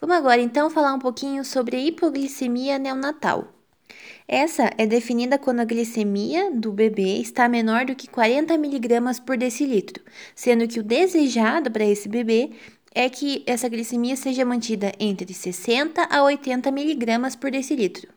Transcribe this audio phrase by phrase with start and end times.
[0.00, 3.54] Vamos agora então falar um pouquinho sobre hipoglicemia neonatal.
[4.26, 9.36] Essa é definida quando a glicemia do bebê está menor do que 40 mg por
[9.36, 10.02] decilitro,
[10.34, 12.50] sendo que o desejado para esse bebê
[12.92, 18.12] é que essa glicemia seja mantida entre 60 a 80 mg por decilitro.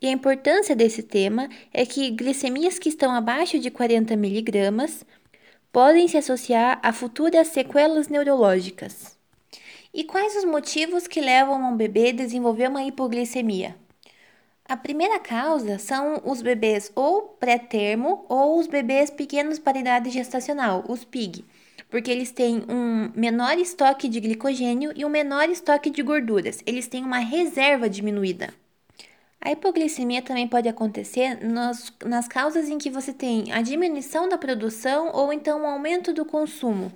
[0.00, 5.04] E a importância desse tema é que glicemias que estão abaixo de 40 mg
[5.72, 9.17] podem se associar a futuras sequelas neurológicas.
[9.92, 13.74] E quais os motivos que levam um bebê a desenvolver uma hipoglicemia?
[14.68, 20.84] A primeira causa são os bebês ou pré-termo ou os bebês pequenos para idade gestacional,
[20.86, 21.42] os PIG,
[21.88, 26.86] porque eles têm um menor estoque de glicogênio e um menor estoque de gorduras, eles
[26.86, 28.52] têm uma reserva diminuída.
[29.40, 34.36] A hipoglicemia também pode acontecer nas, nas causas em que você tem a diminuição da
[34.36, 36.92] produção ou então o aumento do consumo,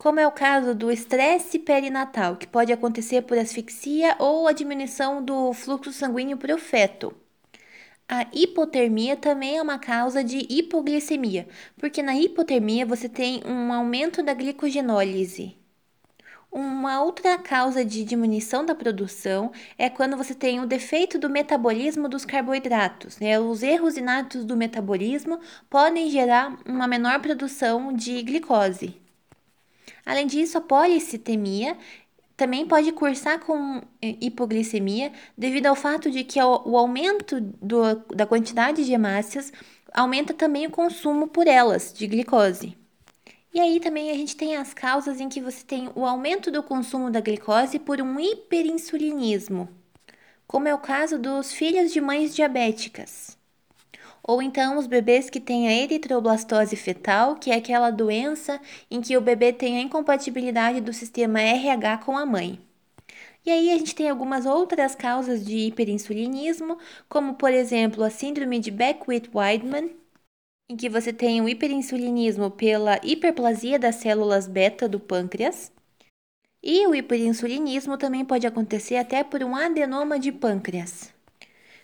[0.00, 5.22] como é o caso do estresse perinatal, que pode acontecer por asfixia ou a diminuição
[5.22, 7.14] do fluxo sanguíneo para o feto.
[8.08, 14.22] A hipotermia também é uma causa de hipoglicemia, porque na hipotermia você tem um aumento
[14.22, 15.54] da glicogenólise.
[16.50, 22.08] Uma outra causa de diminuição da produção é quando você tem o defeito do metabolismo
[22.08, 23.18] dos carboidratos.
[23.18, 23.38] Né?
[23.38, 28.99] Os erros inatos do metabolismo podem gerar uma menor produção de glicose.
[30.04, 31.76] Além disso, a policitemia
[32.36, 38.26] também pode cursar com é, hipoglicemia devido ao fato de que o aumento do, da
[38.26, 39.52] quantidade de hemácias
[39.92, 42.76] aumenta também o consumo por elas de glicose.
[43.52, 46.62] E aí também a gente tem as causas em que você tem o aumento do
[46.62, 49.68] consumo da glicose por um hiperinsulinismo,
[50.46, 53.36] como é o caso dos filhos de mães diabéticas.
[54.30, 59.16] Ou então os bebês que têm a eritroblastose fetal, que é aquela doença em que
[59.16, 62.60] o bebê tem a incompatibilidade do sistema RH com a mãe.
[63.44, 68.60] E aí a gente tem algumas outras causas de hiperinsulinismo, como por exemplo a síndrome
[68.60, 69.96] de Beckwith-Wiedemann,
[70.68, 75.72] em que você tem o hiperinsulinismo pela hiperplasia das células beta do pâncreas.
[76.62, 81.12] E o hiperinsulinismo também pode acontecer até por um adenoma de pâncreas.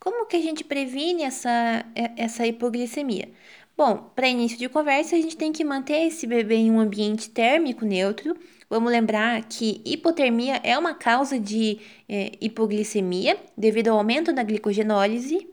[0.00, 1.84] Como que a gente previne essa,
[2.16, 3.30] essa hipoglicemia?
[3.76, 7.30] Bom, para início de conversa, a gente tem que manter esse bebê em um ambiente
[7.30, 8.36] térmico neutro.
[8.68, 15.48] Vamos lembrar que hipotermia é uma causa de é, hipoglicemia devido ao aumento da glicogenólise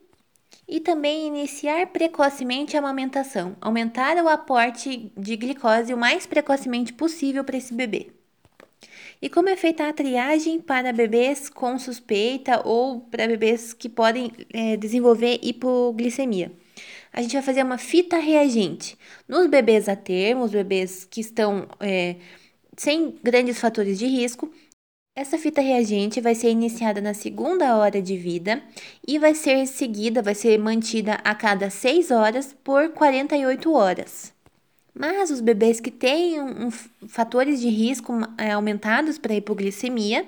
[0.68, 7.44] e também iniciar precocemente a amamentação, aumentar o aporte de glicose o mais precocemente possível
[7.44, 8.12] para esse bebê.
[9.22, 14.32] E como é feita a triagem para bebês com suspeita ou para bebês que podem
[14.54, 16.52] é, desenvolver hipoglicemia?
[17.12, 18.98] A gente vai fazer uma fita reagente.
[19.28, 22.18] Nos bebês a termo, os bebês que estão é,
[22.76, 24.52] sem grandes fatores de risco,
[25.16, 28.62] essa fita reagente vai ser iniciada na segunda hora de vida
[29.08, 34.35] e vai ser seguida, vai ser mantida a cada 6 horas por 48 horas.
[34.98, 40.26] Mas os bebês que têm um, um, fatores de risco é, aumentados para hipoglicemia,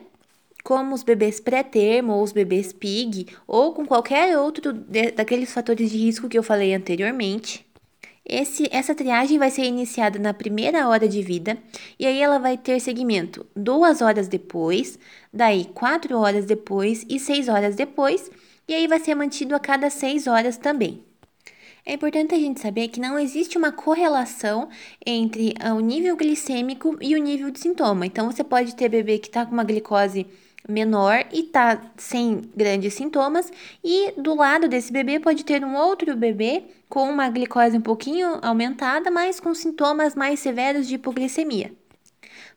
[0.62, 5.90] como os bebês pré-termo ou os bebês PIG, ou com qualquer outro de, daqueles fatores
[5.90, 7.66] de risco que eu falei anteriormente,
[8.26, 11.58] esse, essa triagem vai ser iniciada na primeira hora de vida
[11.98, 15.00] e aí ela vai ter segmento duas horas depois,
[15.32, 18.30] daí quatro horas depois e seis horas depois,
[18.68, 21.07] e aí vai ser mantido a cada seis horas também.
[21.90, 24.68] É importante a gente saber que não existe uma correlação
[25.06, 28.06] entre ah, o nível glicêmico e o nível de sintoma.
[28.06, 30.28] Então, você pode ter bebê que está com uma glicose
[30.68, 33.50] menor e tá sem grandes sintomas,
[33.82, 38.38] e do lado desse bebê pode ter um outro bebê com uma glicose um pouquinho
[38.42, 41.72] aumentada, mas com sintomas mais severos de hipoglicemia.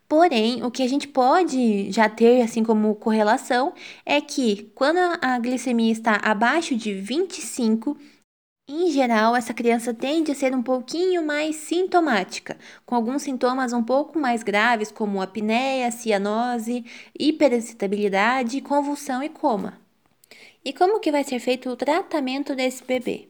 [0.09, 3.71] Porém, o que a gente pode já ter assim como correlação
[4.05, 7.95] é que quando a glicemia está abaixo de 25,
[8.73, 13.83] em geral, essa criança tende a ser um pouquinho mais sintomática, com alguns sintomas um
[13.83, 16.85] pouco mais graves, como apneia, cianose,
[17.19, 19.79] hiperexcitabilidade, convulsão e coma.
[20.63, 23.27] E como que vai ser feito o tratamento desse bebê?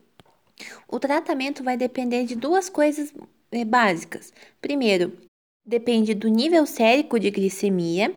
[0.88, 3.14] O tratamento vai depender de duas coisas
[3.52, 4.32] é, básicas.
[4.62, 5.18] Primeiro,
[5.66, 8.14] depende do nível sérico de glicemia.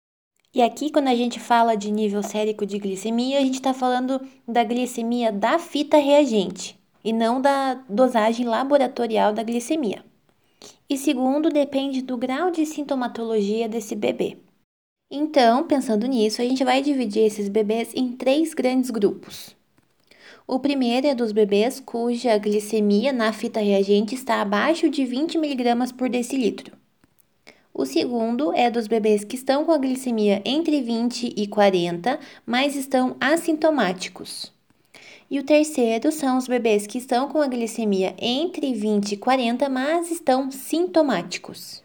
[0.53, 4.21] E aqui, quando a gente fala de nível sérico de glicemia, a gente está falando
[4.47, 10.03] da glicemia da fita reagente e não da dosagem laboratorial da glicemia.
[10.89, 14.39] E segundo, depende do grau de sintomatologia desse bebê.
[15.11, 19.55] Então, pensando nisso, a gente vai dividir esses bebês em três grandes grupos.
[20.47, 25.93] O primeiro é dos bebês cuja glicemia na fita reagente está abaixo de 20 mg
[25.95, 26.77] por decilitro.
[27.73, 32.77] O segundo é dos bebês que estão com a glicemia entre 20 e 40, mas
[32.77, 34.53] estão assintomáticos.
[35.31, 39.69] E o terceiro são os bebês que estão com a glicemia entre 20 e 40,
[39.69, 41.83] mas estão sintomáticos.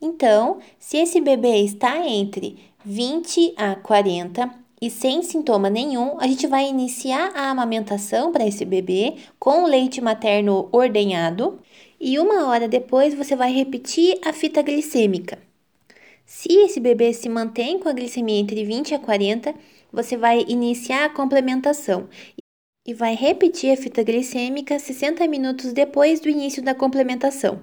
[0.00, 4.50] Então, se esse bebê está entre 20 a 40
[4.80, 10.00] e sem sintoma nenhum, a gente vai iniciar a amamentação para esse bebê com leite
[10.00, 11.60] materno ordenhado
[12.00, 15.38] e uma hora depois você vai repetir a fita glicêmica.
[16.26, 19.54] Se esse bebê se mantém com a glicemia entre 20 a 40,
[19.92, 22.08] você vai iniciar a complementação
[22.86, 27.60] e vai repetir a fita glicêmica 60 minutos depois do início da complementação.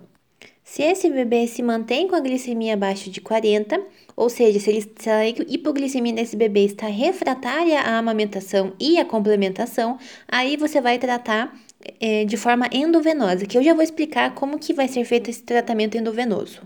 [0.64, 3.82] Se esse bebê se mantém com a glicemia abaixo de 40,
[4.16, 9.04] ou seja, se, ele, se a hipoglicemia desse bebê está refratária à amamentação e à
[9.04, 11.60] complementação, aí você vai tratar
[12.00, 15.42] é, de forma endovenosa, que eu já vou explicar como que vai ser feito esse
[15.42, 16.62] tratamento endovenoso.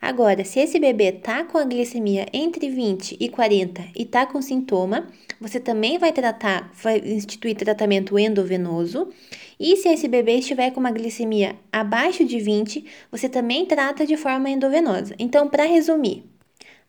[0.00, 4.40] Agora, se esse bebê tá com a glicemia entre 20 e 40 e tá com
[4.42, 5.06] sintoma,
[5.40, 9.08] você também vai tratar, vai instituir tratamento endovenoso.
[9.58, 14.16] E se esse bebê estiver com uma glicemia abaixo de 20, você também trata de
[14.16, 15.14] forma endovenosa.
[15.18, 16.24] Então, para resumir,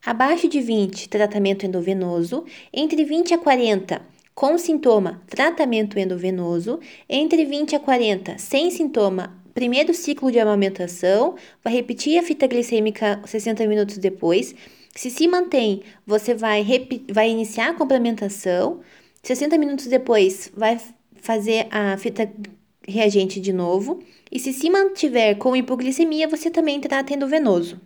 [0.06, 4.02] abaixo de 20, tratamento endovenoso, entre 20 a 40,
[4.36, 11.34] com sintoma, tratamento endovenoso, entre 20 a 40, sem sintoma, primeiro ciclo de amamentação,
[11.64, 14.54] vai repetir a fita glicêmica 60 minutos depois.
[14.96, 16.64] Se se mantém, você vai,
[17.12, 18.82] vai iniciar a complementação.
[19.24, 20.80] 60 minutos depois, vai
[21.16, 22.32] fazer a fita
[22.88, 23.98] reagente de novo.
[24.32, 27.82] E se se mantiver com hipoglicemia, você também trata endovenoso.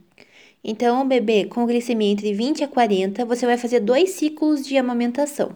[0.62, 4.76] Então, o bebê com glicemia entre 20 a 40, você vai fazer dois ciclos de
[4.76, 5.56] amamentação.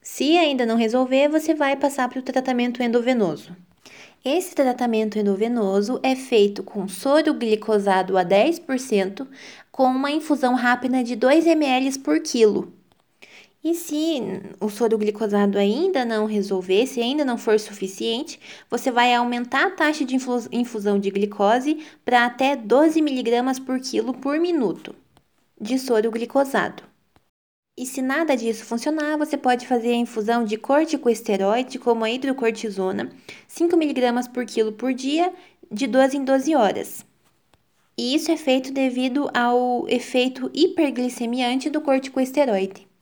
[0.00, 3.50] Se ainda não resolver, você vai passar para o tratamento endovenoso.
[4.22, 9.26] Esse tratamento endovenoso é feito com soro glicosado a 10%,
[9.72, 12.70] com uma infusão rápida de 2 ml por quilo.
[13.64, 14.20] E se
[14.60, 18.38] o soro glicosado ainda não resolver, se ainda não for suficiente,
[18.68, 20.16] você vai aumentar a taxa de
[20.52, 24.94] infusão de glicose para até 12 mg por quilo por minuto
[25.58, 26.89] de soro glicosado.
[27.80, 33.10] E se nada disso funcionar, você pode fazer a infusão de corticosteroide, como a hidrocortisona,
[33.48, 35.32] 5mg por quilo por dia,
[35.72, 37.06] de 12 em 12 horas.
[37.96, 42.86] E isso é feito devido ao efeito hiperglicemiante do corticosteroide.